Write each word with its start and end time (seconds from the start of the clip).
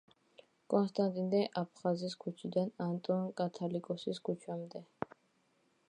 კონსტატინე 0.73 1.41
აფხაზის 1.61 2.15
ქუჩიდან 2.25 2.73
ანტონ 2.87 3.29
კათალიკოსის 3.43 4.23
ქუჩამდე. 4.31 4.87